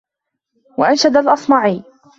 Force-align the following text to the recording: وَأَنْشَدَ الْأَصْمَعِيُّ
وَأَنْشَدَ 0.77 1.17
الْأَصْمَعِيُّ 1.17 1.83